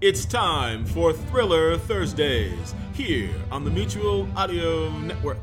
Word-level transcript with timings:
It's 0.00 0.24
time 0.24 0.86
for 0.86 1.12
Thriller 1.12 1.76
Thursdays 1.76 2.72
here 2.94 3.30
on 3.50 3.64
the 3.64 3.70
Mutual 3.72 4.28
Audio 4.36 4.90
Network. 4.90 5.42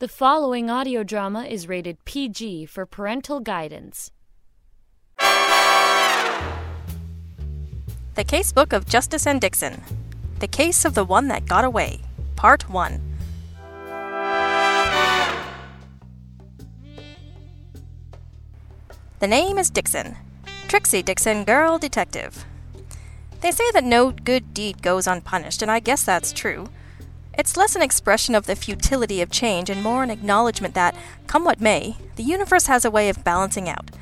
The 0.00 0.08
following 0.08 0.68
audio 0.68 1.04
drama 1.04 1.44
is 1.44 1.68
rated 1.68 2.04
PG 2.04 2.66
for 2.66 2.84
parental 2.84 3.38
guidance. 3.38 4.10
The 5.20 5.24
Casebook 8.16 8.72
of 8.72 8.86
Justice 8.86 9.24
and 9.24 9.40
Dixon. 9.40 9.80
The 10.40 10.48
Case 10.48 10.84
of 10.84 10.94
the 10.94 11.04
One 11.04 11.28
That 11.28 11.46
Got 11.46 11.64
Away. 11.64 12.00
Part 12.34 12.68
1. 12.68 13.00
The 19.20 19.28
name 19.28 19.58
is 19.58 19.70
Dixon. 19.70 20.16
Trixie 20.68 21.02
Dixon, 21.02 21.44
girl 21.44 21.78
detective. 21.78 22.44
They 23.40 23.50
say 23.52 23.64
that 23.72 23.84
no 23.84 24.10
good 24.10 24.52
deed 24.52 24.82
goes 24.82 25.06
unpunished, 25.06 25.62
and 25.62 25.70
I 25.70 25.80
guess 25.80 26.04
that's 26.04 26.30
true. 26.30 26.68
It's 27.38 27.56
less 27.56 27.74
an 27.74 27.80
expression 27.80 28.34
of 28.34 28.44
the 28.44 28.54
futility 28.54 29.22
of 29.22 29.30
change 29.30 29.70
and 29.70 29.82
more 29.82 30.02
an 30.02 30.10
acknowledgement 30.10 30.74
that, 30.74 30.94
come 31.26 31.42
what 31.42 31.58
may, 31.58 31.96
the 32.16 32.22
universe 32.22 32.66
has 32.66 32.84
a 32.84 32.90
way 32.90 33.08
of 33.08 33.24
balancing 33.24 33.66
out. 33.66 33.92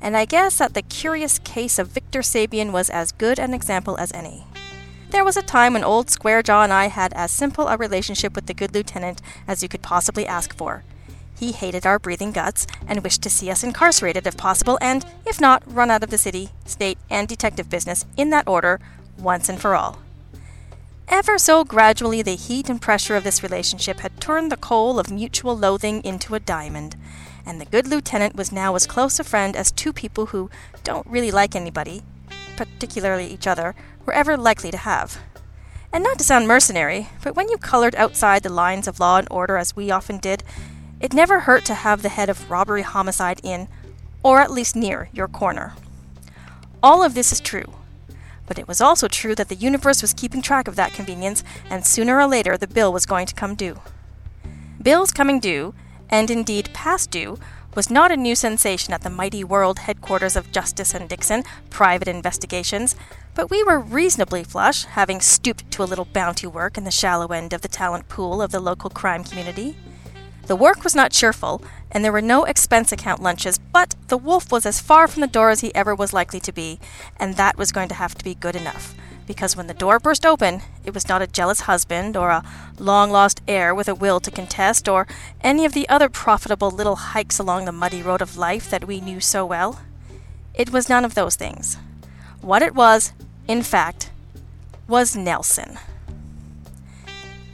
And 0.00 0.16
I 0.16 0.24
guess 0.24 0.58
that 0.58 0.74
the 0.74 0.82
curious 0.82 1.38
case 1.38 1.78
of 1.78 1.92
Victor 1.92 2.22
Sabian 2.22 2.72
was 2.72 2.90
as 2.90 3.12
good 3.12 3.38
an 3.38 3.54
example 3.54 3.96
as 3.96 4.10
any. 4.12 4.48
There 5.10 5.24
was 5.24 5.36
a 5.36 5.42
time 5.42 5.74
when 5.74 5.84
old 5.84 6.10
Square 6.10 6.42
Jaw 6.42 6.64
and 6.64 6.72
I 6.72 6.88
had 6.88 7.12
as 7.12 7.30
simple 7.30 7.68
a 7.68 7.76
relationship 7.76 8.34
with 8.34 8.46
the 8.46 8.54
good 8.54 8.74
lieutenant 8.74 9.22
as 9.46 9.62
you 9.62 9.68
could 9.68 9.82
possibly 9.82 10.26
ask 10.26 10.56
for. 10.56 10.82
He 11.38 11.52
hated 11.52 11.86
our 11.86 11.98
breathing 11.98 12.32
guts 12.32 12.66
and 12.86 13.02
wished 13.02 13.22
to 13.22 13.30
see 13.30 13.50
us 13.50 13.62
incarcerated 13.62 14.26
if 14.26 14.36
possible, 14.36 14.78
and, 14.80 15.04
if 15.26 15.40
not, 15.40 15.62
run 15.66 15.90
out 15.90 16.02
of 16.02 16.10
the 16.10 16.18
city, 16.18 16.50
state, 16.64 16.98
and 17.10 17.28
detective 17.28 17.68
business 17.68 18.06
in 18.16 18.30
that 18.30 18.48
order, 18.48 18.80
once 19.18 19.48
and 19.48 19.60
for 19.60 19.74
all. 19.74 19.98
Ever 21.08 21.38
so 21.38 21.62
gradually, 21.62 22.22
the 22.22 22.34
heat 22.34 22.68
and 22.68 22.82
pressure 22.82 23.14
of 23.16 23.22
this 23.22 23.42
relationship 23.42 24.00
had 24.00 24.20
turned 24.20 24.50
the 24.50 24.56
coal 24.56 24.98
of 24.98 25.10
mutual 25.10 25.56
loathing 25.56 26.02
into 26.04 26.34
a 26.34 26.40
diamond, 26.40 26.96
and 27.44 27.60
the 27.60 27.66
good 27.66 27.86
lieutenant 27.86 28.34
was 28.34 28.50
now 28.50 28.74
as 28.74 28.86
close 28.86 29.20
a 29.20 29.24
friend 29.24 29.54
as 29.54 29.70
two 29.70 29.92
people 29.92 30.26
who 30.26 30.50
don't 30.82 31.06
really 31.06 31.30
like 31.30 31.54
anybody, 31.54 32.02
particularly 32.56 33.26
each 33.26 33.46
other, 33.46 33.74
were 34.04 34.14
ever 34.14 34.36
likely 34.36 34.70
to 34.70 34.78
have. 34.78 35.18
And 35.92 36.02
not 36.02 36.18
to 36.18 36.24
sound 36.24 36.48
mercenary, 36.48 37.08
but 37.22 37.36
when 37.36 37.48
you 37.48 37.56
colored 37.56 37.94
outside 37.94 38.42
the 38.42 38.48
lines 38.48 38.88
of 38.88 38.98
law 38.98 39.18
and 39.18 39.28
order 39.30 39.56
as 39.56 39.76
we 39.76 39.90
often 39.90 40.18
did, 40.18 40.42
it 41.00 41.12
never 41.12 41.40
hurt 41.40 41.64
to 41.66 41.74
have 41.74 42.02
the 42.02 42.08
head 42.08 42.28
of 42.28 42.50
robbery 42.50 42.82
homicide 42.82 43.40
in, 43.42 43.68
or 44.22 44.40
at 44.40 44.50
least 44.50 44.74
near, 44.74 45.08
your 45.12 45.28
corner. 45.28 45.74
All 46.82 47.02
of 47.02 47.14
this 47.14 47.32
is 47.32 47.40
true. 47.40 47.74
But 48.46 48.58
it 48.58 48.68
was 48.68 48.80
also 48.80 49.08
true 49.08 49.34
that 49.34 49.48
the 49.48 49.54
universe 49.56 50.02
was 50.02 50.14
keeping 50.14 50.40
track 50.40 50.68
of 50.68 50.76
that 50.76 50.92
convenience, 50.92 51.42
and 51.68 51.84
sooner 51.84 52.18
or 52.18 52.26
later 52.26 52.56
the 52.56 52.68
bill 52.68 52.92
was 52.92 53.06
going 53.06 53.26
to 53.26 53.34
come 53.34 53.54
due. 53.54 53.80
Bills 54.80 55.12
coming 55.12 55.40
due, 55.40 55.74
and 56.08 56.30
indeed 56.30 56.70
past 56.72 57.10
due, 57.10 57.38
was 57.74 57.90
not 57.90 58.10
a 58.10 58.16
new 58.16 58.34
sensation 58.34 58.94
at 58.94 59.02
the 59.02 59.10
mighty 59.10 59.44
world 59.44 59.80
headquarters 59.80 60.34
of 60.34 60.50
Justice 60.50 60.94
and 60.94 61.08
Dixon 61.08 61.42
Private 61.68 62.08
Investigations, 62.08 62.96
but 63.34 63.50
we 63.50 63.62
were 63.62 63.78
reasonably 63.78 64.42
flush, 64.42 64.84
having 64.84 65.20
stooped 65.20 65.70
to 65.72 65.82
a 65.82 65.84
little 65.84 66.06
bounty 66.06 66.46
work 66.46 66.78
in 66.78 66.84
the 66.84 66.90
shallow 66.90 67.26
end 67.26 67.52
of 67.52 67.60
the 67.60 67.68
talent 67.68 68.08
pool 68.08 68.40
of 68.40 68.50
the 68.50 68.60
local 68.60 68.88
crime 68.88 69.24
community. 69.24 69.76
The 70.46 70.54
work 70.54 70.84
was 70.84 70.94
not 70.94 71.10
cheerful, 71.10 71.60
and 71.90 72.04
there 72.04 72.12
were 72.12 72.22
no 72.22 72.44
expense 72.44 72.92
account 72.92 73.20
lunches, 73.20 73.58
but 73.58 73.96
the 74.06 74.16
wolf 74.16 74.52
was 74.52 74.64
as 74.64 74.80
far 74.80 75.08
from 75.08 75.22
the 75.22 75.26
door 75.26 75.50
as 75.50 75.60
he 75.60 75.74
ever 75.74 75.92
was 75.92 76.12
likely 76.12 76.38
to 76.38 76.52
be, 76.52 76.78
and 77.18 77.34
that 77.34 77.58
was 77.58 77.72
going 77.72 77.88
to 77.88 77.96
have 77.96 78.14
to 78.14 78.24
be 78.24 78.36
good 78.36 78.54
enough. 78.54 78.94
Because 79.26 79.56
when 79.56 79.66
the 79.66 79.74
door 79.74 79.98
burst 79.98 80.24
open, 80.24 80.62
it 80.84 80.94
was 80.94 81.08
not 81.08 81.20
a 81.20 81.26
jealous 81.26 81.62
husband, 81.62 82.16
or 82.16 82.30
a 82.30 82.44
long 82.78 83.10
lost 83.10 83.42
heir 83.48 83.74
with 83.74 83.88
a 83.88 83.94
will 83.94 84.20
to 84.20 84.30
contest, 84.30 84.88
or 84.88 85.08
any 85.40 85.64
of 85.64 85.72
the 85.72 85.88
other 85.88 86.08
profitable 86.08 86.70
little 86.70 86.94
hikes 86.94 87.40
along 87.40 87.64
the 87.64 87.72
muddy 87.72 88.00
road 88.00 88.22
of 88.22 88.36
life 88.36 88.70
that 88.70 88.86
we 88.86 89.00
knew 89.00 89.18
so 89.18 89.44
well. 89.44 89.80
It 90.54 90.70
was 90.70 90.88
none 90.88 91.04
of 91.04 91.14
those 91.14 91.34
things. 91.34 91.76
What 92.40 92.62
it 92.62 92.72
was, 92.72 93.12
in 93.48 93.64
fact, 93.64 94.12
was 94.86 95.16
Nelson. 95.16 95.76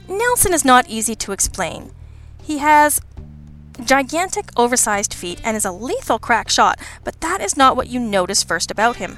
Nelson 0.07 0.53
is 0.53 0.63
not 0.63 0.87
easy 0.87 1.15
to 1.15 1.31
explain. 1.31 1.89
He 2.43 2.57
has 2.57 3.01
gigantic, 3.85 4.51
oversized 4.57 5.13
feet 5.13 5.41
and 5.43 5.55
is 5.55 5.65
a 5.65 5.71
lethal 5.71 6.19
crack 6.19 6.49
shot, 6.49 6.77
but 7.03 7.19
that 7.21 7.41
is 7.41 7.57
not 7.57 7.75
what 7.75 7.87
you 7.87 7.99
notice 7.99 8.43
first 8.43 8.69
about 8.69 8.97
him. 8.97 9.17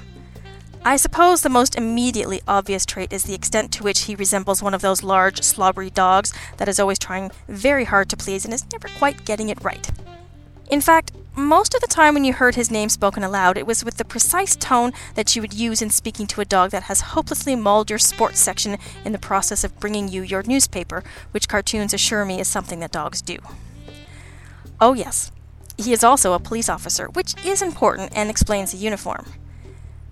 I 0.88 0.98
suppose 0.98 1.42
the 1.42 1.50
most 1.50 1.76
immediately 1.76 2.42
obvious 2.48 2.86
trait 2.86 3.12
is 3.12 3.24
the 3.24 3.34
extent 3.34 3.72
to 3.74 3.84
which 3.84 4.02
he 4.02 4.16
resembles 4.16 4.62
one 4.62 4.76
of 4.76 4.82
those 4.82 5.02
large, 5.02 5.42
slobbery 5.42 5.90
dogs 5.90 6.32
that 6.58 6.70
is 6.70 6.80
always 6.80 7.00
trying 7.00 7.32
very 7.48 7.86
hard 7.86 8.08
to 8.10 8.18
please 8.18 8.46
and 8.46 8.54
is 8.54 8.72
never 8.72 8.88
quite 9.00 9.26
getting 9.26 9.50
it 9.50 9.64
right. 9.64 9.90
In 10.70 10.82
fact, 10.82 11.12
most 11.36 11.74
of 11.74 11.82
the 11.82 11.88
time 11.88 12.14
when 12.14 12.24
you 12.24 12.34
heard 12.34 12.56
his 12.56 12.72
name 12.72 12.90
spoken 12.90 13.24
aloud, 13.24 13.58
it 13.58 13.68
was 13.68 13.84
with 13.84 13.98
the 13.98 14.06
precise 14.06 14.56
tone 14.56 14.94
that 15.16 15.36
you 15.36 15.42
would 15.42 15.54
use 15.54 15.82
in 15.82 15.90
speaking 15.90 16.28
to 16.28 16.42
a 16.42 16.46
dog 16.46 16.72
that 16.72 16.84
has 16.84 17.02
hopelessly 17.02 17.56
mauled 17.56 17.90
your 17.90 18.00
sports 18.00 18.40
section 18.40 18.78
in 19.04 19.12
the 19.12 19.20
process 19.20 19.64
of 19.64 19.80
bringing 19.80 20.08
you 20.08 20.22
your 20.22 20.44
newspaper, 20.44 21.04
which 21.32 21.50
cartoons 21.50 21.94
assure 21.94 22.26
me 22.26 22.40
is 22.40 22.48
something 22.48 22.80
that 22.80 22.92
dogs 22.92 23.22
do. 23.22 23.38
Oh, 24.80 24.94
yes, 24.94 25.32
he 25.78 25.92
is 25.94 26.04
also 26.04 26.34
a 26.34 26.40
police 26.40 26.70
officer, 26.70 27.08
which 27.08 27.36
is 27.46 27.62
important 27.62 28.12
and 28.16 28.30
explains 28.30 28.72
the 28.72 28.78
uniform. 28.78 29.26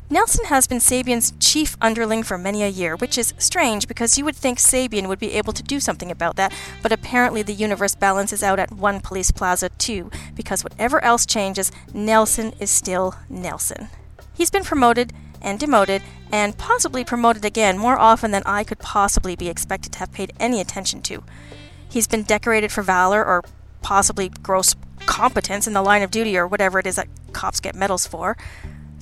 Nelson 0.09 0.45
has 0.45 0.67
been 0.67 0.77
Sabian's 0.77 1.33
chief 1.39 1.75
underling 1.81 2.23
for 2.23 2.37
many 2.37 2.61
a 2.61 2.67
year, 2.67 2.95
which 2.95 3.17
is 3.17 3.33
strange 3.37 3.87
because 3.87 4.17
you 4.17 4.25
would 4.25 4.35
think 4.35 4.59
Sabian 4.59 5.07
would 5.07 5.19
be 5.19 5.33
able 5.33 5.53
to 5.53 5.63
do 5.63 5.79
something 5.79 6.11
about 6.11 6.35
that, 6.35 6.53
but 6.81 6.91
apparently 6.91 7.41
the 7.41 7.53
universe 7.53 7.95
balances 7.95 8.43
out 8.43 8.59
at 8.59 8.71
one 8.71 8.99
police 8.99 9.31
plaza 9.31 9.69
too, 9.69 10.11
because 10.35 10.63
whatever 10.63 11.03
else 11.03 11.25
changes, 11.25 11.71
Nelson 11.93 12.53
is 12.59 12.69
still 12.69 13.15
Nelson. 13.29 13.87
He's 14.33 14.51
been 14.51 14.63
promoted 14.63 15.13
and 15.43 15.59
demoted, 15.59 16.01
and 16.31 16.57
possibly 16.57 17.03
promoted 17.03 17.43
again 17.43 17.77
more 17.77 17.99
often 17.99 18.31
than 18.31 18.43
I 18.45 18.63
could 18.63 18.79
possibly 18.79 19.35
be 19.35 19.49
expected 19.49 19.91
to 19.93 19.99
have 19.99 20.11
paid 20.11 20.31
any 20.39 20.61
attention 20.61 21.01
to. 21.03 21.23
He's 21.87 22.07
been 22.07 22.23
decorated 22.23 22.71
for 22.71 22.81
valor 22.81 23.23
or 23.23 23.43
possibly 23.81 24.29
gross 24.29 24.75
competence 25.05 25.67
in 25.67 25.73
the 25.73 25.81
line 25.81 26.01
of 26.01 26.11
duty 26.11 26.37
or 26.37 26.47
whatever 26.47 26.79
it 26.79 26.87
is 26.87 26.95
that 26.95 27.09
cops 27.33 27.59
get 27.59 27.75
medals 27.75 28.07
for. 28.07 28.37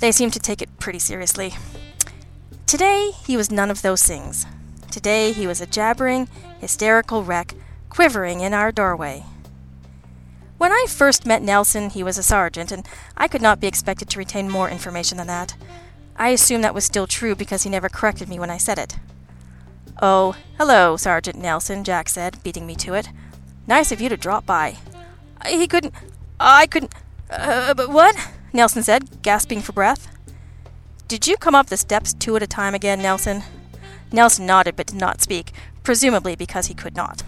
They 0.02 0.12
seemed 0.12 0.34
to 0.34 0.40
take 0.40 0.64
it 0.64 0.80
pretty 0.80 0.98
seriously. 0.98 1.54
Today, 2.66 3.12
he 3.24 3.38
was 3.38 3.52
none 3.52 3.70
of 3.70 3.84
those 3.84 4.02
things. 4.02 4.48
Today, 4.90 5.32
he 5.32 5.46
was 5.46 5.62
a 5.62 5.68
jabbering, 5.68 6.28
hysterical 6.60 7.24
wreck, 7.24 7.54
quivering 7.90 8.42
in 8.42 8.52
our 8.52 8.72
doorway. 8.72 9.24
When 10.58 10.72
I 10.72 10.88
first 10.90 11.28
met 11.28 11.44
Nelson, 11.44 11.92
he 11.92 12.02
was 12.02 12.18
a 12.18 12.24
sergeant, 12.24 12.72
and 12.72 12.88
I 13.16 13.28
could 13.28 13.44
not 13.44 13.60
be 13.60 13.68
expected 13.68 14.10
to 14.10 14.18
retain 14.18 14.50
more 14.50 14.70
information 14.70 15.20
than 15.20 15.28
that. 15.28 15.56
I 16.16 16.30
assume 16.30 16.64
that 16.64 16.74
was 16.74 16.84
still 16.84 17.06
true 17.06 17.36
because 17.36 17.62
he 17.62 17.70
never 17.70 17.88
corrected 17.88 18.28
me 18.28 18.40
when 18.40 18.50
I 18.50 18.58
said 18.58 18.80
it. 18.80 18.98
Oh, 20.02 20.36
hello, 20.58 20.98
Sergeant 20.98 21.38
Nelson, 21.38 21.84
Jack 21.84 22.10
said, 22.10 22.42
beating 22.42 22.66
me 22.66 22.74
to 22.78 22.96
it. 22.96 23.10
Nice 23.68 23.92
of 23.92 24.02
you 24.02 24.10
to 24.10 24.18
drop 24.18 24.48
by. 24.48 24.78
He 25.46 25.68
couldn't. 25.68 25.94
I 26.40 26.66
couldn't. 26.66 26.94
Uh, 27.30 27.76
but 27.76 27.90
what? 27.90 28.16
Nelson 28.54 28.84
said, 28.84 29.22
gasping 29.22 29.62
for 29.62 29.72
breath. 29.72 30.08
Did 31.08 31.28
you 31.28 31.38
come 31.38 31.56
up 31.56 31.68
the 31.68 31.78
steps 31.78 32.14
two 32.14 32.36
at 32.36 32.44
a 32.44 32.48
time 32.48 32.74
again, 32.74 33.02
Nelson? 33.02 33.44
Nelson 34.12 34.46
nodded 34.46 34.76
but 34.76 34.88
did 34.88 34.98
not 34.98 35.22
speak, 35.22 35.52
presumably 35.84 36.36
because 36.36 36.68
he 36.68 36.74
could 36.74 36.96
not. 36.96 37.24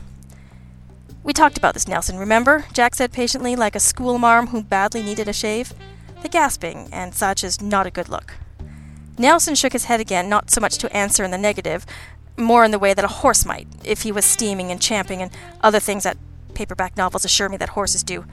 We 1.24 1.32
talked 1.32 1.58
about 1.58 1.74
this, 1.74 1.88
Nelson, 1.88 2.18
remember? 2.18 2.66
Jack 2.74 2.96
said 2.96 3.14
patiently, 3.14 3.56
like 3.56 3.76
a 3.76 3.80
schoolmarm 3.80 4.48
who 4.48 4.62
badly 4.62 5.02
needed 5.02 5.30
a 5.30 5.34
shave. 5.34 5.74
The 6.22 6.30
gasping 6.30 6.90
and 6.92 7.16
such 7.16 7.44
is 7.44 7.62
not 7.62 7.88
a 7.88 7.92
good 7.92 8.10
look. 8.10 8.34
Nelson 9.18 9.56
shook 9.56 9.74
his 9.74 9.86
head 9.86 10.02
again, 10.02 10.28
not 10.28 10.50
so 10.50 10.60
much 10.60 10.78
to 10.80 10.94
answer 10.96 11.24
in 11.24 11.32
the 11.32 11.38
negative, 11.38 11.86
more 12.36 12.66
in 12.66 12.72
the 12.72 12.80
way 12.80 12.94
that 12.94 13.06
a 13.06 13.10
horse 13.10 13.46
might, 13.46 13.68
if 13.86 14.02
he 14.02 14.12
was 14.12 14.26
steaming 14.26 14.72
and 14.72 14.82
champing 14.82 15.22
and 15.22 15.32
other 15.62 15.80
things 15.80 16.04
that 16.04 16.18
paperback 16.54 16.98
novels 16.98 17.24
assure 17.24 17.48
me 17.48 17.58
that 17.58 17.70
horses 17.70 18.04
do. 18.04 18.26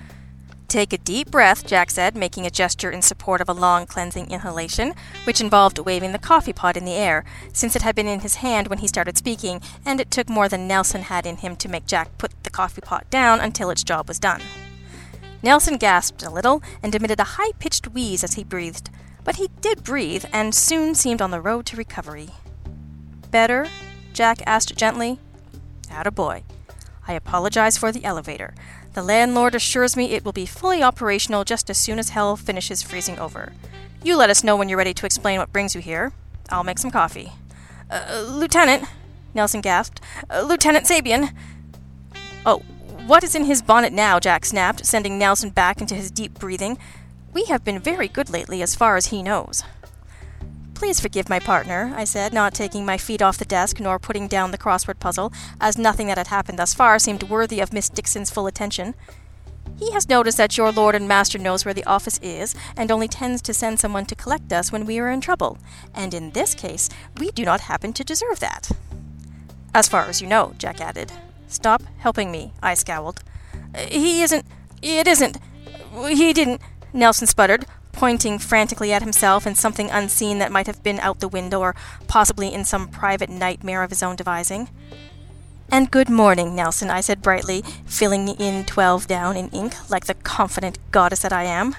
Take 0.70 0.92
a 0.92 0.98
deep 0.98 1.32
breath, 1.32 1.66
Jack 1.66 1.90
said, 1.90 2.14
making 2.14 2.46
a 2.46 2.50
gesture 2.50 2.92
in 2.92 3.02
support 3.02 3.40
of 3.40 3.48
a 3.48 3.52
long 3.52 3.86
cleansing 3.86 4.30
inhalation, 4.30 4.94
which 5.24 5.40
involved 5.40 5.80
waving 5.80 6.12
the 6.12 6.18
coffee 6.18 6.52
pot 6.52 6.76
in 6.76 6.84
the 6.84 6.92
air, 6.92 7.24
since 7.52 7.74
it 7.74 7.82
had 7.82 7.96
been 7.96 8.06
in 8.06 8.20
his 8.20 8.36
hand 8.36 8.68
when 8.68 8.78
he 8.78 8.86
started 8.86 9.18
speaking, 9.18 9.60
and 9.84 10.00
it 10.00 10.12
took 10.12 10.28
more 10.28 10.48
than 10.48 10.68
Nelson 10.68 11.02
had 11.02 11.26
in 11.26 11.38
him 11.38 11.56
to 11.56 11.68
make 11.68 11.86
Jack 11.86 12.16
put 12.18 12.44
the 12.44 12.50
coffee 12.50 12.80
pot 12.80 13.10
down 13.10 13.40
until 13.40 13.68
its 13.70 13.82
job 13.82 14.06
was 14.06 14.20
done. 14.20 14.42
Nelson 15.42 15.76
gasped 15.76 16.22
a 16.22 16.30
little 16.30 16.62
and 16.84 16.94
emitted 16.94 17.18
a 17.18 17.34
high 17.34 17.50
pitched 17.58 17.88
wheeze 17.88 18.22
as 18.22 18.34
he 18.34 18.44
breathed, 18.44 18.90
but 19.24 19.36
he 19.36 19.50
did 19.60 19.82
breathe 19.82 20.24
and 20.32 20.54
soon 20.54 20.94
seemed 20.94 21.20
on 21.20 21.32
the 21.32 21.40
road 21.40 21.66
to 21.66 21.76
recovery. 21.76 22.28
Better? 23.32 23.66
Jack 24.12 24.40
asked 24.46 24.76
gently. 24.76 25.18
a 25.90 26.12
boy. 26.12 26.44
I 27.08 27.14
apologize 27.14 27.76
for 27.76 27.90
the 27.90 28.04
elevator. 28.04 28.54
The 28.92 29.02
landlord 29.02 29.54
assures 29.54 29.96
me 29.96 30.12
it 30.12 30.24
will 30.24 30.32
be 30.32 30.46
fully 30.46 30.82
operational 30.82 31.44
just 31.44 31.70
as 31.70 31.78
soon 31.78 31.98
as 31.98 32.10
hell 32.10 32.36
finishes 32.36 32.82
freezing 32.82 33.18
over. 33.18 33.52
You 34.02 34.16
let 34.16 34.30
us 34.30 34.42
know 34.42 34.56
when 34.56 34.68
you're 34.68 34.78
ready 34.78 34.94
to 34.94 35.06
explain 35.06 35.38
what 35.38 35.52
brings 35.52 35.74
you 35.74 35.80
here. 35.80 36.12
I'll 36.48 36.64
make 36.64 36.78
some 36.78 36.90
coffee. 36.90 37.32
Uh, 37.90 38.24
Lieutenant, 38.28 38.84
Nelson 39.34 39.60
gasped. 39.60 40.00
Uh, 40.28 40.42
Lieutenant 40.42 40.86
Sabian. 40.86 41.32
Oh, 42.44 42.58
what 43.06 43.22
is 43.22 43.34
in 43.34 43.44
his 43.44 43.62
bonnet 43.62 43.92
now? 43.92 44.18
Jack 44.18 44.44
snapped, 44.44 44.84
sending 44.84 45.18
Nelson 45.18 45.50
back 45.50 45.80
into 45.80 45.94
his 45.94 46.10
deep 46.10 46.38
breathing. 46.38 46.78
We 47.32 47.44
have 47.44 47.64
been 47.64 47.78
very 47.78 48.08
good 48.08 48.30
lately, 48.30 48.60
as 48.62 48.74
far 48.74 48.96
as 48.96 49.06
he 49.06 49.22
knows. 49.22 49.62
Please 50.80 50.98
forgive 50.98 51.28
my 51.28 51.38
partner, 51.38 51.92
I 51.94 52.04
said, 52.04 52.32
not 52.32 52.54
taking 52.54 52.86
my 52.86 52.96
feet 52.96 53.20
off 53.20 53.36
the 53.36 53.44
desk 53.44 53.80
nor 53.80 53.98
putting 53.98 54.26
down 54.26 54.50
the 54.50 54.56
crossword 54.56 54.98
puzzle, 54.98 55.30
as 55.60 55.76
nothing 55.76 56.06
that 56.06 56.16
had 56.16 56.28
happened 56.28 56.58
thus 56.58 56.72
far 56.72 56.98
seemed 56.98 57.24
worthy 57.24 57.60
of 57.60 57.74
Miss 57.74 57.90
Dixon's 57.90 58.30
full 58.30 58.46
attention. 58.46 58.94
He 59.78 59.90
has 59.92 60.08
noticed 60.08 60.38
that 60.38 60.56
your 60.56 60.72
lord 60.72 60.94
and 60.94 61.06
master 61.06 61.36
knows 61.36 61.66
where 61.66 61.74
the 61.74 61.84
office 61.84 62.18
is, 62.22 62.54
and 62.78 62.90
only 62.90 63.08
tends 63.08 63.42
to 63.42 63.52
send 63.52 63.78
someone 63.78 64.06
to 64.06 64.14
collect 64.14 64.54
us 64.54 64.72
when 64.72 64.86
we 64.86 64.98
are 64.98 65.10
in 65.10 65.20
trouble. 65.20 65.58
And 65.94 66.14
in 66.14 66.30
this 66.30 66.54
case, 66.54 66.88
we 67.18 67.30
do 67.30 67.44
not 67.44 67.60
happen 67.60 67.92
to 67.92 68.02
deserve 68.02 68.40
that. 68.40 68.70
As 69.74 69.86
far 69.86 70.06
as 70.06 70.22
you 70.22 70.28
know, 70.28 70.54
Jack 70.56 70.80
added. 70.80 71.12
Stop 71.46 71.82
helping 71.98 72.32
me, 72.32 72.54
I 72.62 72.72
scowled. 72.72 73.22
He 73.76 74.22
isn't. 74.22 74.46
It 74.80 75.06
isn't. 75.06 75.36
He 76.08 76.32
didn't. 76.32 76.62
Nelson 76.94 77.26
sputtered, 77.26 77.66
pointing 77.92 78.38
frantically 78.38 78.92
at 78.92 79.02
himself 79.02 79.46
and 79.46 79.56
something 79.56 79.90
unseen 79.90 80.38
that 80.38 80.52
might 80.52 80.66
have 80.66 80.82
been 80.82 81.00
out 81.00 81.20
the 81.20 81.28
window 81.28 81.60
or 81.60 81.74
possibly 82.06 82.52
in 82.52 82.64
some 82.64 82.88
private 82.88 83.30
nightmare 83.30 83.82
of 83.82 83.90
his 83.90 84.02
own 84.02 84.16
devising. 84.16 84.68
And 85.72 85.90
good 85.90 86.08
morning, 86.10 86.56
Nelson, 86.56 86.90
I 86.90 87.00
said 87.00 87.22
brightly, 87.22 87.62
filling 87.86 88.26
in 88.28 88.64
twelve 88.64 89.06
down 89.06 89.36
in 89.36 89.48
ink 89.50 89.74
like 89.88 90.06
the 90.06 90.14
confident 90.14 90.78
goddess 90.90 91.20
that 91.20 91.32
I 91.32 91.44
am. 91.44 91.76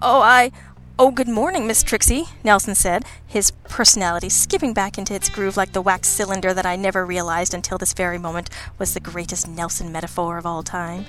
Oh, 0.00 0.20
I. 0.20 0.52
Oh, 0.98 1.10
good 1.10 1.28
morning, 1.28 1.66
Miss 1.66 1.82
Trixie, 1.82 2.24
Nelson 2.42 2.74
said, 2.74 3.04
his 3.26 3.50
personality 3.64 4.30
skipping 4.30 4.72
back 4.72 4.96
into 4.96 5.14
its 5.14 5.28
groove 5.28 5.54
like 5.54 5.72
the 5.72 5.82
wax 5.82 6.08
cylinder 6.08 6.54
that 6.54 6.64
I 6.64 6.76
never 6.76 7.04
realized 7.04 7.52
until 7.52 7.76
this 7.76 7.92
very 7.92 8.16
moment 8.16 8.48
was 8.78 8.94
the 8.94 9.00
greatest 9.00 9.46
Nelson 9.46 9.92
metaphor 9.92 10.38
of 10.38 10.46
all 10.46 10.62
time. 10.62 11.04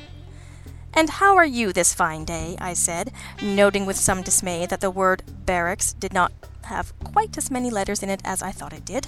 And 0.97 1.11
how 1.11 1.37
are 1.37 1.45
you 1.45 1.71
this 1.71 1.93
fine 1.93 2.25
day? 2.25 2.55
I 2.59 2.73
said, 2.73 3.11
noting 3.39 3.85
with 3.85 3.97
some 3.97 4.23
dismay 4.23 4.65
that 4.65 4.81
the 4.81 4.89
word 4.89 5.21
barracks 5.45 5.93
did 5.93 6.11
not 6.11 6.31
have 6.63 6.91
quite 7.03 7.37
as 7.37 7.51
many 7.51 7.69
letters 7.69 8.01
in 8.01 8.09
it 8.09 8.19
as 8.25 8.41
I 8.41 8.49
thought 8.51 8.73
it 8.73 8.83
did. 8.83 9.05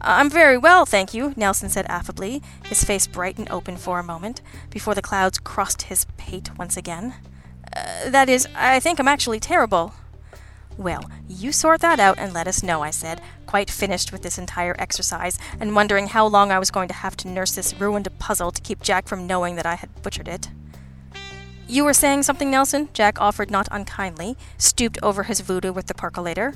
I'm 0.00 0.28
very 0.28 0.58
well, 0.58 0.84
thank 0.84 1.14
you, 1.14 1.34
Nelson 1.36 1.68
said 1.68 1.86
affably, 1.88 2.42
his 2.64 2.82
face 2.82 3.06
bright 3.06 3.38
and 3.38 3.48
open 3.48 3.76
for 3.76 4.00
a 4.00 4.02
moment, 4.02 4.42
before 4.70 4.96
the 4.96 5.00
clouds 5.00 5.38
crossed 5.38 5.82
his 5.82 6.04
pate 6.16 6.58
once 6.58 6.76
again. 6.76 7.14
Uh, 7.76 8.10
that 8.10 8.28
is, 8.28 8.48
I 8.56 8.80
think 8.80 8.98
I'm 8.98 9.06
actually 9.06 9.38
terrible. 9.38 9.94
Well, 10.76 11.08
you 11.28 11.52
sort 11.52 11.80
that 11.82 12.00
out 12.00 12.18
and 12.18 12.32
let 12.32 12.48
us 12.48 12.64
know, 12.64 12.82
I 12.82 12.90
said, 12.90 13.20
quite 13.46 13.70
finished 13.70 14.10
with 14.10 14.22
this 14.22 14.36
entire 14.36 14.74
exercise, 14.80 15.38
and 15.60 15.76
wondering 15.76 16.08
how 16.08 16.26
long 16.26 16.50
I 16.50 16.58
was 16.58 16.72
going 16.72 16.88
to 16.88 16.94
have 16.94 17.16
to 17.18 17.28
nurse 17.28 17.54
this 17.54 17.72
ruined 17.78 18.08
puzzle 18.18 18.50
to 18.50 18.60
keep 18.60 18.82
Jack 18.82 19.06
from 19.06 19.28
knowing 19.28 19.54
that 19.54 19.66
I 19.66 19.76
had 19.76 20.02
butchered 20.02 20.26
it. 20.26 20.48
You 21.68 21.84
were 21.84 21.92
saying 21.92 22.22
something, 22.22 22.50
Nelson? 22.50 22.88
Jack 22.94 23.20
offered 23.20 23.50
not 23.50 23.68
unkindly, 23.70 24.36
stooped 24.56 24.98
over 25.02 25.24
his 25.24 25.40
voodoo 25.40 25.72
with 25.72 25.86
the 25.86 25.94
percolator. 25.94 26.54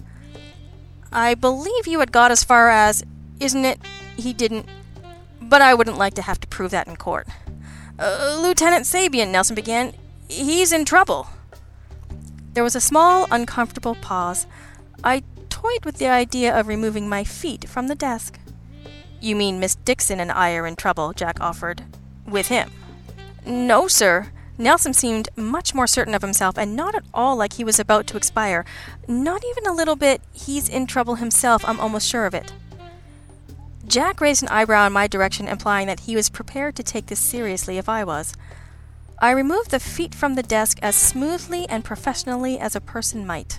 I 1.12 1.34
believe 1.34 1.86
you 1.86 2.00
had 2.00 2.10
got 2.10 2.30
as 2.30 2.42
far 2.42 2.70
as 2.70 3.04
isn't 3.38 3.64
it? 3.64 3.78
He 4.16 4.32
didn't. 4.32 4.66
But 5.40 5.60
I 5.60 5.74
wouldn't 5.74 5.98
like 5.98 6.14
to 6.14 6.22
have 6.22 6.40
to 6.40 6.48
prove 6.48 6.70
that 6.70 6.86
in 6.86 6.96
court. 6.96 7.26
Uh, 7.98 8.38
Lieutenant 8.40 8.86
Sabian, 8.86 9.30
Nelson 9.30 9.54
began. 9.54 9.92
He's 10.28 10.72
in 10.72 10.84
trouble. 10.84 11.28
There 12.54 12.64
was 12.64 12.76
a 12.76 12.80
small, 12.80 13.26
uncomfortable 13.30 13.96
pause. 13.96 14.46
I 15.04 15.22
toyed 15.50 15.84
with 15.84 15.98
the 15.98 16.08
idea 16.08 16.58
of 16.58 16.68
removing 16.68 17.08
my 17.08 17.24
feet 17.24 17.68
from 17.68 17.88
the 17.88 17.94
desk. 17.94 18.38
You 19.20 19.36
mean 19.36 19.60
Miss 19.60 19.74
Dixon 19.74 20.20
and 20.20 20.32
I 20.32 20.54
are 20.54 20.66
in 20.66 20.76
trouble, 20.76 21.12
Jack 21.12 21.40
offered. 21.40 21.82
With 22.26 22.48
him. 22.48 22.70
No, 23.44 23.88
sir. 23.88 24.30
Nelson 24.62 24.94
seemed 24.94 25.28
much 25.34 25.74
more 25.74 25.88
certain 25.88 26.14
of 26.14 26.22
himself 26.22 26.56
and 26.56 26.76
not 26.76 26.94
at 26.94 27.02
all 27.12 27.34
like 27.34 27.54
he 27.54 27.64
was 27.64 27.80
about 27.80 28.06
to 28.06 28.16
expire. 28.16 28.64
Not 29.08 29.42
even 29.44 29.66
a 29.66 29.74
little 29.74 29.96
bit, 29.96 30.22
he's 30.32 30.68
in 30.68 30.86
trouble 30.86 31.16
himself, 31.16 31.64
I'm 31.66 31.80
almost 31.80 32.08
sure 32.08 32.26
of 32.26 32.34
it. 32.34 32.52
Jack 33.88 34.20
raised 34.20 34.40
an 34.40 34.48
eyebrow 34.50 34.86
in 34.86 34.92
my 34.92 35.08
direction, 35.08 35.48
implying 35.48 35.88
that 35.88 36.00
he 36.00 36.14
was 36.14 36.30
prepared 36.30 36.76
to 36.76 36.84
take 36.84 37.06
this 37.06 37.18
seriously 37.18 37.76
if 37.76 37.88
I 37.88 38.04
was. 38.04 38.34
I 39.18 39.32
removed 39.32 39.72
the 39.72 39.80
feet 39.80 40.14
from 40.14 40.36
the 40.36 40.44
desk 40.44 40.78
as 40.80 40.94
smoothly 40.94 41.68
and 41.68 41.84
professionally 41.84 42.56
as 42.60 42.76
a 42.76 42.80
person 42.80 43.26
might. 43.26 43.58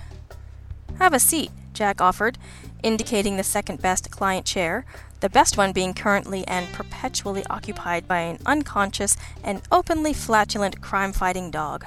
Have 1.00 1.14
a 1.14 1.20
seat, 1.20 1.52
Jack 1.74 2.00
offered, 2.00 2.38
indicating 2.82 3.36
the 3.36 3.44
second 3.44 3.82
best 3.82 4.10
client 4.10 4.46
chair, 4.46 4.86
the 5.24 5.30
best 5.30 5.56
one 5.56 5.72
being 5.72 5.94
currently 5.94 6.46
and 6.50 6.70
perpetually 6.74 7.46
occupied 7.50 8.06
by 8.10 8.20
an 8.20 8.38
unconscious 8.46 9.16
and 9.42 9.62
openly 9.72 10.12
flatulent 10.12 10.82
crime 10.82 11.14
fighting 11.14 11.50
dog. 11.50 11.86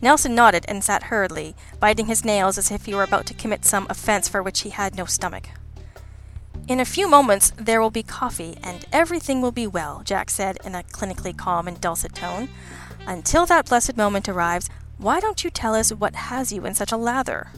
Nelson 0.00 0.36
nodded 0.36 0.64
and 0.68 0.84
sat 0.84 1.02
hurriedly, 1.04 1.56
biting 1.80 2.06
his 2.06 2.24
nails 2.24 2.56
as 2.56 2.70
if 2.70 2.84
he 2.84 2.94
were 2.94 3.02
about 3.02 3.26
to 3.26 3.34
commit 3.34 3.64
some 3.64 3.88
offense 3.90 4.28
for 4.28 4.40
which 4.40 4.60
he 4.60 4.70
had 4.70 4.96
no 4.96 5.04
stomach. 5.04 5.48
In 6.68 6.78
a 6.78 6.84
few 6.84 7.08
moments 7.08 7.52
there 7.56 7.80
will 7.80 7.90
be 7.90 8.04
coffee, 8.04 8.56
and 8.62 8.86
everything 8.92 9.42
will 9.42 9.50
be 9.50 9.66
well, 9.66 10.02
Jack 10.04 10.30
said 10.30 10.58
in 10.64 10.76
a 10.76 10.84
clinically 10.84 11.36
calm 11.36 11.66
and 11.66 11.80
dulcet 11.80 12.14
tone. 12.14 12.48
Until 13.04 13.46
that 13.46 13.68
blessed 13.68 13.96
moment 13.96 14.28
arrives, 14.28 14.70
why 14.96 15.18
don't 15.18 15.42
you 15.42 15.50
tell 15.50 15.74
us 15.74 15.92
what 15.92 16.14
has 16.14 16.52
you 16.52 16.64
in 16.64 16.74
such 16.74 16.92
a 16.92 16.96
lather? 16.96 17.48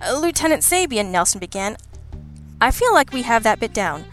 Lieutenant 0.00 0.62
Sabian, 0.62 1.10
Nelson 1.10 1.40
began. 1.40 1.76
I 2.60 2.72
feel 2.72 2.92
like 2.92 3.12
we 3.12 3.22
have 3.22 3.44
that 3.44 3.60
bit 3.60 3.72
down. 3.72 4.04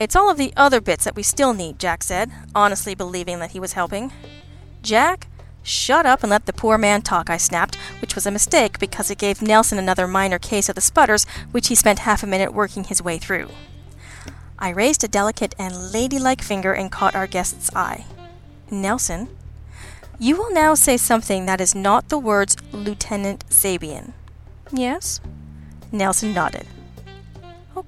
It's 0.00 0.16
all 0.16 0.28
of 0.28 0.36
the 0.36 0.52
other 0.56 0.80
bits 0.80 1.04
that 1.04 1.14
we 1.14 1.22
still 1.22 1.54
need, 1.54 1.78
Jack 1.78 2.02
said, 2.02 2.30
honestly 2.52 2.96
believing 2.96 3.38
that 3.38 3.52
he 3.52 3.60
was 3.60 3.74
helping. 3.74 4.12
Jack, 4.82 5.28
shut 5.62 6.04
up 6.04 6.24
and 6.24 6.30
let 6.30 6.46
the 6.46 6.52
poor 6.52 6.76
man 6.76 7.02
talk, 7.02 7.30
I 7.30 7.36
snapped, 7.36 7.76
which 8.00 8.16
was 8.16 8.26
a 8.26 8.32
mistake 8.32 8.80
because 8.80 9.10
it 9.10 9.18
gave 9.18 9.40
Nelson 9.40 9.78
another 9.78 10.08
minor 10.08 10.40
case 10.40 10.68
of 10.68 10.74
the 10.74 10.80
sputters, 10.80 11.24
which 11.52 11.68
he 11.68 11.76
spent 11.76 12.00
half 12.00 12.24
a 12.24 12.26
minute 12.26 12.52
working 12.52 12.82
his 12.82 13.00
way 13.00 13.16
through. 13.16 13.48
I 14.58 14.70
raised 14.70 15.04
a 15.04 15.08
delicate 15.08 15.54
and 15.56 15.92
ladylike 15.92 16.42
finger 16.42 16.72
and 16.72 16.90
caught 16.90 17.14
our 17.14 17.28
guest's 17.28 17.74
eye. 17.76 18.06
Nelson, 18.72 19.28
you 20.18 20.36
will 20.36 20.52
now 20.52 20.74
say 20.74 20.96
something 20.96 21.46
that 21.46 21.60
is 21.60 21.76
not 21.76 22.08
the 22.08 22.18
words 22.18 22.56
Lieutenant 22.72 23.46
Sabian. 23.50 24.14
Yes? 24.72 25.20
Nelson 25.92 26.34
nodded. 26.34 26.66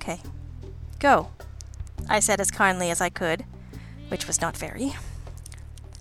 Okay. 0.07 0.21
Go, 1.01 1.31
I 2.09 2.21
said 2.21 2.41
as 2.41 2.53
kindly 2.53 2.91
as 2.91 3.01
I 3.01 3.09
could, 3.09 3.45
which 4.07 4.29
was 4.29 4.41
not 4.41 4.57
very. 4.57 4.95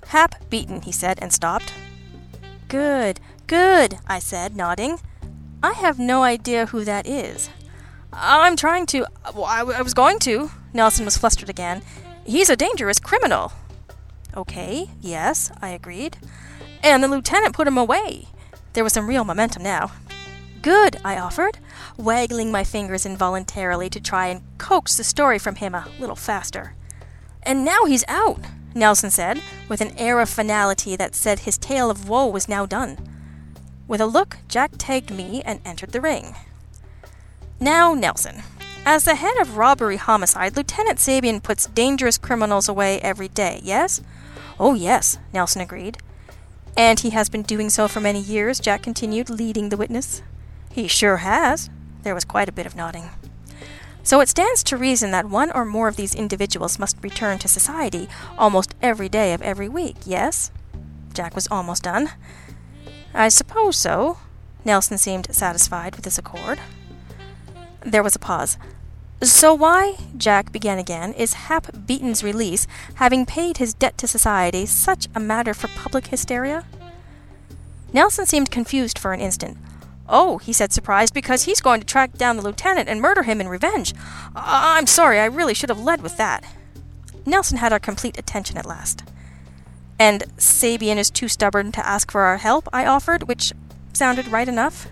Hap 0.10 0.48
Beaton, 0.48 0.84
he 0.84 0.92
said, 0.92 1.18
and 1.24 1.34
stopped. 1.34 1.74
Good, 2.68 3.20
good, 3.48 3.98
I 4.06 4.20
said, 4.20 4.56
nodding. 4.56 5.00
I 5.64 5.74
have 5.74 5.98
no 5.98 6.22
idea 6.22 6.68
who 6.68 6.84
that 6.84 7.08
is. 7.08 7.50
I'm 8.14 8.56
trying 8.56 8.86
to. 8.88 9.08
Well, 9.34 9.46
I, 9.46 9.62
I 9.62 9.82
was 9.82 9.96
going 9.96 10.20
to. 10.20 10.52
Nelson 10.72 11.04
was 11.04 11.18
flustered 11.18 11.50
again. 11.50 11.82
He's 12.28 12.52
a 12.52 12.56
dangerous 12.56 13.00
criminal. 13.00 13.54
Okay, 14.38 14.88
yes, 15.02 15.52
I 15.64 15.70
agreed. 15.70 16.18
And 16.84 17.04
the 17.04 17.08
lieutenant 17.08 17.56
put 17.56 17.68
him 17.68 17.78
away. 17.78 18.28
There 18.74 18.84
was 18.84 18.94
some 18.94 19.08
real 19.08 19.24
momentum 19.24 19.64
now. 19.64 19.94
Good, 20.66 20.98
I 21.06 21.20
offered, 21.20 21.60
waggling 21.96 22.52
my 22.52 22.64
fingers 22.64 23.06
involuntarily 23.06 23.88
to 23.92 24.00
try 24.00 24.30
and 24.30 24.42
coax 24.58 24.98
the 24.98 25.04
story 25.04 25.38
from 25.38 25.58
him 25.58 25.76
a 25.76 25.88
little 26.00 26.16
faster. 26.16 26.74
And 27.44 27.64
now 27.64 27.86
he's 27.86 28.04
out, 28.08 28.40
Nelson 28.74 29.12
said, 29.12 29.44
with 29.70 29.80
an 29.80 29.96
air 29.96 30.20
of 30.20 30.28
finality 30.28 30.96
that 30.96 31.14
said 31.14 31.42
his 31.42 31.60
tale 31.60 31.92
of 31.92 32.10
woe 32.10 32.26
was 32.26 32.50
now 32.50 32.66
done. 32.66 32.98
With 33.88 34.02
a 34.02 34.08
look, 34.08 34.38
Jack 34.48 34.72
tagged 34.80 35.12
me 35.12 35.44
and 35.46 35.62
entered 35.64 35.92
the 35.92 36.02
ring. 36.02 36.34
Now, 37.60 37.94
Nelson. 37.94 38.42
As 38.88 39.04
the 39.04 39.14
head 39.14 39.38
of 39.40 39.58
robbery 39.58 39.98
homicide, 39.98 40.58
Lieutenant 40.58 40.98
Sabian 40.98 41.44
puts 41.44 41.68
dangerous 41.68 42.18
criminals 42.18 42.68
away 42.68 43.00
every 43.02 43.28
day, 43.28 43.62
yes? 43.64 44.02
Oh, 44.60 44.74
yes, 44.74 45.20
Nelson 45.32 45.62
agreed. 45.62 46.00
And 46.76 47.02
he 47.02 47.12
has 47.12 47.30
been 47.30 47.44
doing 47.44 47.70
so 47.70 47.88
for 47.88 48.00
many 48.00 48.20
years, 48.20 48.60
Jack 48.60 48.82
continued, 48.82 49.30
leading 49.30 49.70
the 49.70 49.78
witness. 49.78 50.24
He 50.76 50.90
sure 50.90 51.18
has. 51.18 51.70
There 52.04 52.14
was 52.14 52.26
quite 52.26 52.50
a 52.50 52.52
bit 52.52 52.66
of 52.66 52.76
nodding. 52.76 53.10
So 54.04 54.20
it 54.20 54.28
stands 54.28 54.62
to 54.66 54.76
reason 54.76 55.12
that 55.12 55.30
one 55.30 55.50
or 55.52 55.64
more 55.64 55.88
of 55.88 55.96
these 55.96 56.14
individuals 56.14 56.78
must 56.78 57.02
return 57.02 57.40
to 57.40 57.48
society 57.48 58.10
almost 58.38 58.76
every 58.82 59.08
day 59.08 59.34
of 59.34 59.42
every 59.42 59.70
week, 59.70 59.96
yes? 60.06 60.52
Jack 61.14 61.34
was 61.34 61.48
almost 61.50 61.84
done. 61.84 62.10
I 63.14 63.30
suppose 63.30 63.78
so. 63.78 64.18
Nelson 64.66 64.98
seemed 64.98 65.34
satisfied 65.34 65.96
with 65.96 66.04
this 66.04 66.18
accord. 66.18 66.60
There 67.80 68.04
was 68.04 68.18
a 68.18 68.20
pause. 68.20 68.58
So 69.22 69.54
why, 69.54 69.96
Jack 70.18 70.52
began 70.52 70.78
again, 70.78 71.14
is 71.14 71.46
Hap 71.48 71.88
Beaton's 71.88 72.22
release, 72.22 72.68
having 72.96 73.26
paid 73.26 73.60
his 73.60 73.74
debt 73.74 73.98
to 74.00 74.08
society, 74.08 74.66
such 74.66 75.08
a 75.16 75.22
matter 75.22 75.54
for 75.54 75.70
public 75.70 76.08
hysteria? 76.08 76.66
Nelson 77.94 78.26
seemed 78.26 78.52
confused 78.52 79.00
for 79.00 79.14
an 79.14 79.22
instant. 79.22 79.58
Oh, 80.08 80.38
he 80.38 80.54
said, 80.54 80.72
surprised, 80.72 81.14
because 81.14 81.44
he's 81.44 81.62
going 81.62 81.80
to 81.80 81.86
track 81.86 82.14
down 82.14 82.38
the 82.38 82.44
lieutenant 82.44 82.88
and 82.88 83.02
murder 83.02 83.24
him 83.24 83.42
in 83.42 83.48
revenge. 83.48 83.94
I- 84.36 84.78
I'm 84.78 84.88
sorry, 84.88 85.20
I 85.20 85.26
really 85.26 85.54
should 85.54 85.70
have 85.70 85.80
led 85.80 86.02
with 86.02 86.18
that. 86.18 86.44
Nelson 87.26 87.58
had 87.58 87.74
our 87.74 87.80
complete 87.80 88.20
attention 88.20 88.58
at 88.58 88.66
last. 88.68 89.04
And 89.98 90.24
Sabian 90.38 90.98
is 90.98 91.10
too 91.10 91.28
stubborn 91.28 91.72
to 91.72 91.86
ask 91.86 92.12
for 92.12 92.22
our 92.22 92.38
help, 92.38 92.68
I 92.72 92.86
offered, 92.86 93.24
which 93.28 93.54
sounded 93.94 94.28
right 94.28 94.48
enough. 94.48 94.88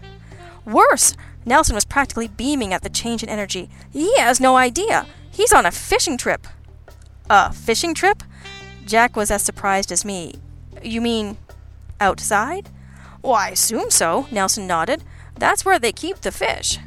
Worse, 0.65 1.15
Nelson 1.45 1.75
was 1.75 1.85
practically 1.85 2.27
beaming 2.27 2.73
at 2.73 2.81
the 2.81 2.89
change 2.89 3.21
in 3.21 3.29
energy. 3.29 3.69
He 3.91 4.17
has 4.17 4.39
no 4.39 4.55
idea. 4.55 5.05
He's 5.29 5.53
on 5.53 5.65
a 5.65 5.71
fishing 5.71 6.17
trip. 6.17 6.47
A 7.29 7.51
fishing 7.53 7.93
trip? 7.93 8.23
Jack 8.85 9.15
was 9.15 9.29
as 9.29 9.43
surprised 9.43 9.91
as 9.91 10.05
me. 10.05 10.35
You 10.81 11.01
mean 11.01 11.37
outside? 11.99 12.69
Well, 13.23 13.33
I 13.33 13.49
assume 13.49 13.89
so, 13.89 14.27
Nelson 14.31 14.67
nodded. 14.67 15.03
That's 15.35 15.63
where 15.63 15.79
they 15.79 15.93
keep 15.93 16.17
the 16.17 16.31
fish. 16.31 16.77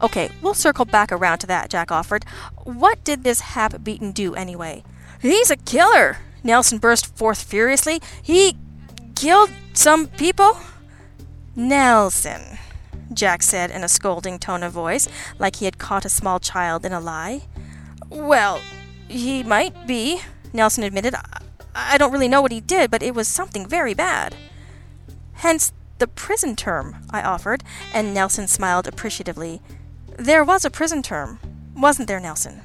Okay, 0.00 0.30
we'll 0.40 0.54
circle 0.54 0.84
back 0.84 1.10
around 1.10 1.38
to 1.38 1.46
that, 1.48 1.68
Jack 1.68 1.90
offered. 1.90 2.24
What 2.62 3.02
did 3.02 3.24
this 3.24 3.40
Hap 3.40 3.82
Beaton 3.82 4.12
do 4.12 4.36
anyway? 4.36 4.84
He's 5.20 5.50
a 5.50 5.56
killer, 5.56 6.18
Nelson 6.44 6.78
burst 6.78 7.16
forth 7.16 7.42
furiously. 7.42 8.00
He 8.22 8.56
killed 9.16 9.50
some 9.72 10.06
people? 10.06 10.56
Nelson, 11.56 12.58
Jack 13.12 13.42
said 13.42 13.72
in 13.72 13.82
a 13.82 13.88
scolding 13.88 14.38
tone 14.38 14.62
of 14.62 14.72
voice, 14.72 15.08
like 15.40 15.56
he 15.56 15.64
had 15.64 15.78
caught 15.78 16.04
a 16.04 16.08
small 16.08 16.38
child 16.38 16.86
in 16.86 16.92
a 16.92 17.00
lie. 17.00 17.42
Well, 18.08 18.60
he 19.08 19.42
might 19.42 19.88
be, 19.88 20.20
Nelson 20.52 20.84
admitted. 20.84 21.16
I, 21.16 21.40
I 21.74 21.98
don't 21.98 22.12
really 22.12 22.28
know 22.28 22.40
what 22.40 22.52
he 22.52 22.60
did, 22.60 22.92
but 22.92 23.02
it 23.02 23.16
was 23.16 23.26
something 23.26 23.66
very 23.66 23.94
bad. 23.94 24.36
Hence 25.38 25.72
the 25.98 26.08
prison 26.08 26.56
term, 26.56 26.96
I 27.10 27.22
offered, 27.22 27.62
and 27.92 28.12
Nelson 28.12 28.48
smiled 28.48 28.86
appreciatively. 28.86 29.60
There 30.16 30.42
was 30.42 30.64
a 30.64 30.70
prison 30.70 31.02
term, 31.02 31.38
wasn't 31.76 32.08
there, 32.08 32.20
Nelson? 32.20 32.62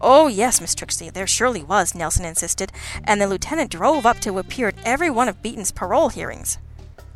Oh, 0.00 0.26
yes, 0.26 0.60
Miss 0.60 0.74
Trixie, 0.74 1.10
there 1.10 1.26
surely 1.26 1.62
was, 1.62 1.94
Nelson 1.94 2.24
insisted, 2.24 2.72
and 3.04 3.20
the 3.20 3.28
lieutenant 3.28 3.70
drove 3.70 4.04
up 4.04 4.18
to 4.20 4.38
appear 4.38 4.68
at 4.68 4.78
every 4.84 5.08
one 5.08 5.28
of 5.28 5.40
Beaton's 5.40 5.70
parole 5.70 6.08
hearings. 6.08 6.58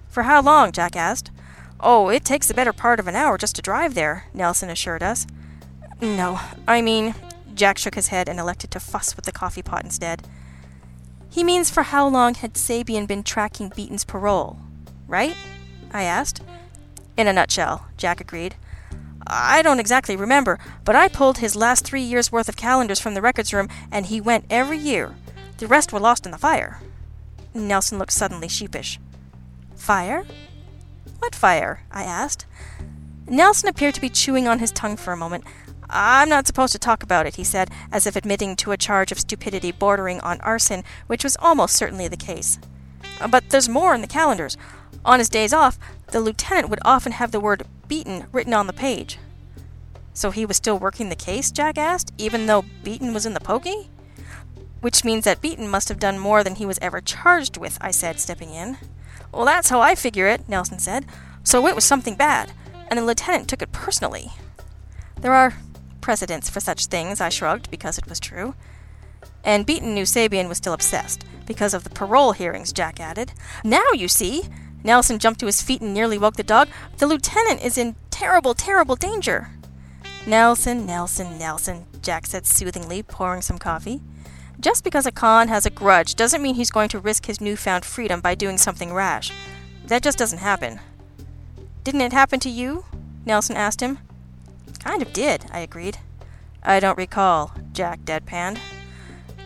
For 0.09 0.23
how 0.23 0.43
long? 0.43 0.71
Jack 0.71 0.95
asked. 0.95 1.31
Oh, 1.81 2.09
it 2.09 2.25
takes 2.25 2.47
the 2.47 2.55
better 2.55 2.73
part 2.73 3.00
of 3.00 3.09
an 3.09 3.17
hour 3.17 3.37
just 3.37 3.57
to 3.57 3.62
drive 3.62 3.95
there, 3.95 4.26
Nelson 4.33 4.71
assured 4.71 5.02
us. 5.02 5.26
No, 6.00 6.40
I 6.69 6.83
mean, 6.83 7.17
Jack 7.55 7.79
shook 7.79 7.97
his 7.97 8.09
head 8.09 8.29
and 8.29 8.38
elected 8.38 8.71
to 8.71 8.81
fuss 8.81 9.17
with 9.17 9.25
the 9.25 9.33
coffee 9.33 9.62
pot 9.62 9.83
instead. 9.83 10.29
He 11.29 11.43
means 11.43 11.69
for 11.69 11.83
how 11.83 12.07
long 12.07 12.35
had 12.35 12.55
Sabian 12.55 13.07
been 13.07 13.23
tracking 13.23 13.73
Beaton's 13.75 14.05
parole, 14.05 14.59
right? 15.11 15.37
I 15.93 16.05
asked. 16.05 16.40
In 17.17 17.26
a 17.26 17.33
nutshell, 17.33 17.87
Jack 17.97 18.21
agreed. 18.21 18.55
I 19.26 19.61
don't 19.61 19.81
exactly 19.81 20.17
remember, 20.17 20.59
but 20.85 20.97
I 20.97 21.09
pulled 21.09 21.38
his 21.38 21.55
last 21.55 21.85
three 21.85 22.02
years' 22.02 22.33
worth 22.33 22.49
of 22.49 22.57
calendars 22.57 23.00
from 23.00 23.14
the 23.14 23.21
records 23.21 23.52
room, 23.52 23.69
and 23.93 24.07
he 24.07 24.21
went 24.21 24.47
every 24.49 24.79
year. 24.79 25.14
The 25.59 25.67
rest 25.67 25.93
were 25.93 26.00
lost 26.00 26.25
in 26.25 26.33
the 26.33 26.38
fire. 26.38 26.81
Nelson 27.52 27.99
looked 27.99 28.12
suddenly 28.12 28.49
sheepish. 28.49 28.99
Fire? 29.76 30.25
What 31.19 31.35
fire? 31.35 31.83
I 31.90 32.05
asked. 32.05 32.47
Nelson 33.29 33.69
appeared 33.69 33.95
to 33.95 34.00
be 34.00 34.09
chewing 34.09 34.49
on 34.49 34.59
his 34.59 34.73
tongue 34.73 34.97
for 34.97 35.12
a 35.12 35.17
moment. 35.17 35.45
I'm 35.90 36.29
not 36.29 36.47
supposed 36.47 36.73
to 36.73 36.79
talk 36.79 37.02
about 37.02 37.26
it, 37.26 37.35
he 37.35 37.45
said, 37.45 37.71
as 37.93 38.07
if 38.07 38.17
admitting 38.17 38.57
to 38.57 38.73
a 38.73 38.76
charge 38.76 39.11
of 39.12 39.19
stupidity 39.19 39.73
bordering 39.73 40.21
on 40.21 40.40
arson, 40.40 40.85
which 41.09 41.25
was 41.25 41.37
almost 41.40 41.76
certainly 41.76 42.09
the 42.09 42.17
case. 42.17 42.59
But 43.31 43.50
there's 43.50 43.69
more 43.69 43.95
in 43.95 44.00
the 44.00 44.07
calendars. 44.07 44.57
On 45.04 45.19
his 45.19 45.28
days 45.28 45.52
off, 45.52 45.78
the 46.09 46.21
lieutenant 46.21 46.69
would 46.69 46.80
often 46.85 47.12
have 47.12 47.33
the 47.33 47.40
word 47.40 47.66
Beaton 47.88 48.26
written 48.33 48.52
on 48.52 48.66
the 48.66 48.73
page. 48.73 49.19
So 50.12 50.30
he 50.30 50.45
was 50.45 50.57
still 50.57 50.78
working 50.78 51.09
the 51.09 51.16
case, 51.16 51.50
Jack 51.50 51.78
asked, 51.78 52.12
even 52.19 52.47
though 52.47 52.64
Beaton 52.83 53.14
was 53.14 53.25
in 53.25 53.35
the 53.35 53.40
pokey? 53.40 53.88
Which 54.80 55.04
means 55.04 55.25
that 55.25 55.40
Beaton 55.40 55.69
must 55.69 55.88
have 55.88 55.99
done 55.99 56.19
more 56.19 56.42
than 56.45 56.57
he 56.57 56.66
was 56.66 56.78
ever 56.83 57.00
charged 57.00 57.57
with, 57.57 57.78
I 57.80 57.90
said, 57.90 58.19
stepping 58.19 58.50
in. 58.50 58.78
Well, 59.33 59.45
that's 59.45 59.69
how 59.69 59.80
I 59.80 59.95
figure 59.95 60.26
it, 60.26 60.49
Nelson 60.49 60.78
said. 60.78 61.07
So 61.45 61.66
it 61.66 61.75
was 61.75 61.85
something 61.85 62.16
bad, 62.16 62.52
and 62.88 62.99
the 62.99 63.04
lieutenant 63.04 63.49
took 63.49 63.62
it 63.62 63.73
personally. 63.73 64.33
There 65.21 65.35
are 65.35 65.54
precedents 66.00 66.50
for 66.50 66.61
such 66.61 66.87
things, 66.87 67.21
I 67.21 67.28
shrugged, 67.28 67.71
because 67.71 67.99
it 67.99 68.09
was 68.09 68.21
true. 68.21 68.54
And 69.45 69.66
Beaton 69.66 69.95
knew 69.95 70.02
Sabian 70.02 70.49
was 70.49 70.59
still 70.59 70.73
obsessed, 70.73 71.25
because 71.47 71.73
of 71.73 71.85
the 71.85 71.90
parole 71.90 72.33
hearings, 72.33 72.73
Jack 72.73 73.00
added. 73.00 73.33
Now 73.64 73.85
you 73.95 74.09
see! 74.09 74.45
Nelson 74.82 75.18
jumped 75.18 75.40
to 75.40 75.46
his 75.46 75.62
feet 75.62 75.80
and 75.80 75.92
nearly 75.92 76.18
woke 76.18 76.37
the 76.37 76.42
dog. 76.42 76.68
The 76.99 77.06
lieutenant 77.06 77.62
is 77.62 77.76
in 77.76 77.96
terrible, 78.10 78.54
terrible 78.54 78.96
danger. 78.96 79.50
Nelson, 80.26 80.87
Nelson, 80.87 81.38
Nelson, 81.38 81.87
Jack 82.02 82.26
said 82.26 82.46
soothingly, 82.46 83.02
pouring 83.02 83.42
some 83.42 83.58
coffee. 83.58 84.00
Just 84.60 84.84
because 84.84 85.06
a 85.06 85.12
con 85.12 85.49
has 85.49 85.64
a 85.64 85.70
grudge 85.70 86.14
doesn't 86.14 86.42
mean 86.42 86.54
he's 86.54 86.70
going 86.70 86.90
to 86.90 86.99
risk 86.99 87.26
his 87.26 87.40
newfound 87.40 87.84
freedom 87.84 88.20
by 88.20 88.34
doing 88.34 88.58
something 88.58 88.92
rash. 88.92 89.32
That 89.87 90.02
just 90.02 90.18
doesn't 90.18 90.38
happen. 90.38 90.80
Didn't 91.82 92.02
it 92.02 92.12
happen 92.12 92.40
to 92.40 92.50
you? 92.50 92.84
Nelson 93.25 93.56
asked 93.56 93.80
him. 93.80 93.99
Kind 94.78 95.02
of 95.02 95.12
did, 95.12 95.46
I 95.50 95.60
agreed. 95.60 95.99
I 96.62 96.78
don't 96.78 96.99
recall, 96.99 97.52
Jack 97.72 98.00
deadpanned. 98.00 98.58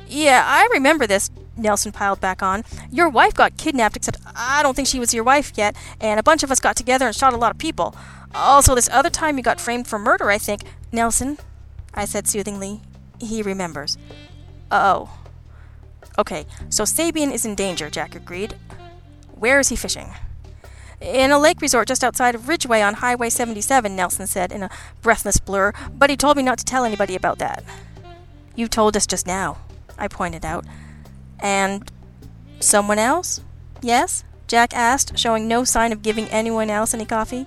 Yeah, 0.08 0.44
I 0.44 0.68
remember 0.72 1.06
this, 1.06 1.30
Nelson 1.56 1.92
piled 1.92 2.20
back 2.20 2.42
on. 2.42 2.64
Your 2.90 3.08
wife 3.08 3.34
got 3.34 3.56
kidnapped, 3.56 3.96
except 3.96 4.18
I 4.34 4.62
don't 4.62 4.74
think 4.74 4.88
she 4.88 5.00
was 5.00 5.14
your 5.14 5.24
wife 5.24 5.52
yet, 5.56 5.76
and 6.00 6.18
a 6.18 6.22
bunch 6.22 6.42
of 6.42 6.50
us 6.50 6.60
got 6.60 6.76
together 6.76 7.06
and 7.06 7.14
shot 7.14 7.32
a 7.32 7.36
lot 7.36 7.52
of 7.52 7.58
people. 7.58 7.94
Also, 8.34 8.74
this 8.74 8.88
other 8.90 9.10
time 9.10 9.36
you 9.36 9.44
got 9.44 9.60
framed 9.60 9.86
for 9.86 9.98
murder, 9.98 10.30
I 10.30 10.38
think. 10.38 10.62
Nelson, 10.90 11.38
I 11.94 12.04
said 12.04 12.26
soothingly. 12.26 12.80
He 13.20 13.42
remembers. 13.42 13.96
Oh. 14.70 15.18
Okay, 16.18 16.46
so 16.68 16.84
Sabian 16.84 17.32
is 17.32 17.44
in 17.44 17.54
danger, 17.54 17.90
Jack 17.90 18.14
agreed. 18.14 18.56
Where 19.32 19.60
is 19.60 19.68
he 19.68 19.76
fishing? 19.76 20.10
In 21.00 21.30
a 21.30 21.38
lake 21.38 21.60
resort 21.60 21.88
just 21.88 22.04
outside 22.04 22.34
of 22.34 22.48
Ridgeway 22.48 22.80
on 22.80 22.94
Highway 22.94 23.30
77, 23.30 23.94
Nelson 23.94 24.26
said 24.26 24.52
in 24.52 24.62
a 24.62 24.70
breathless 25.02 25.38
blur, 25.38 25.72
but 25.92 26.08
he 26.08 26.16
told 26.16 26.36
me 26.36 26.42
not 26.42 26.58
to 26.58 26.64
tell 26.64 26.84
anybody 26.84 27.14
about 27.14 27.38
that. 27.38 27.62
You 28.54 28.68
told 28.68 28.96
us 28.96 29.06
just 29.06 29.26
now, 29.26 29.58
I 29.98 30.08
pointed 30.08 30.44
out. 30.44 30.64
And 31.40 31.90
someone 32.60 32.98
else? 32.98 33.40
Yes? 33.82 34.24
Jack 34.46 34.74
asked, 34.74 35.18
showing 35.18 35.48
no 35.48 35.64
sign 35.64 35.92
of 35.92 36.02
giving 36.02 36.28
anyone 36.28 36.70
else 36.70 36.94
any 36.94 37.04
coffee. 37.04 37.46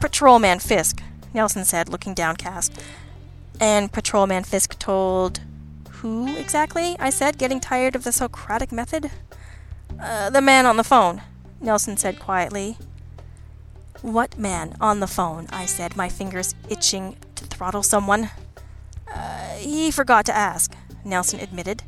Patrolman 0.00 0.58
Fisk, 0.58 1.02
Nelson 1.34 1.64
said, 1.64 1.88
looking 1.88 2.14
downcast. 2.14 2.72
And 3.60 3.92
Patrolman 3.92 4.44
Fisk 4.44 4.78
told 4.78 5.40
who 5.90 6.36
exactly? 6.36 6.96
I 6.98 7.10
said, 7.10 7.38
getting 7.38 7.60
tired 7.60 7.96
of 7.96 8.04
the 8.04 8.12
Socratic 8.12 8.70
method. 8.70 9.10
Uh, 10.00 10.30
the 10.30 10.42
man 10.42 10.66
on 10.66 10.76
the 10.76 10.84
phone, 10.84 11.22
Nelson 11.60 11.96
said 11.96 12.18
quietly. 12.18 12.76
What 14.02 14.38
man 14.38 14.76
on 14.80 15.00
the 15.00 15.06
phone? 15.06 15.46
I 15.50 15.64
said, 15.64 15.96
my 15.96 16.08
fingers 16.08 16.54
itching 16.68 17.16
to 17.34 17.44
throttle 17.44 17.82
someone. 17.82 18.30
Uh, 19.12 19.54
he 19.56 19.90
forgot 19.90 20.26
to 20.26 20.36
ask, 20.36 20.76
Nelson 21.04 21.40
admitted. 21.40 21.82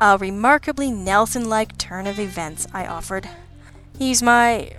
A 0.00 0.18
remarkably 0.18 0.90
Nelson 0.90 1.48
like 1.48 1.78
turn 1.78 2.06
of 2.06 2.18
events, 2.18 2.66
I 2.74 2.86
offered. 2.86 3.28
He's 3.96 4.22
my 4.22 4.72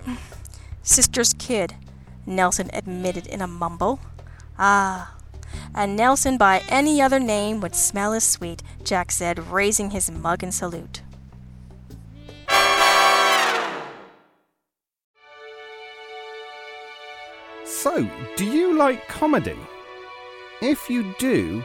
sister's 0.82 1.32
kid, 1.32 1.74
Nelson 2.26 2.70
admitted 2.74 3.26
in 3.26 3.40
a 3.40 3.46
mumble. 3.46 3.98
Ah, 4.58 5.14
and 5.74 5.96
Nelson 5.96 6.36
by 6.36 6.62
any 6.68 7.00
other 7.00 7.18
name 7.18 7.60
would 7.60 7.74
smell 7.74 8.12
as 8.12 8.24
sweet, 8.24 8.62
Jack 8.84 9.10
said, 9.10 9.50
raising 9.50 9.90
his 9.90 10.10
mug 10.10 10.42
in 10.42 10.52
salute. 10.52 11.02
So, 17.64 18.08
do 18.36 18.44
you 18.44 18.76
like 18.76 19.08
comedy? 19.08 19.58
If 20.60 20.90
you 20.90 21.14
do, 21.18 21.64